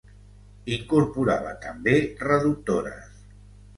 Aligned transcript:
Incorporava 0.77 1.53
també 1.67 1.93
reductores. 2.25 3.25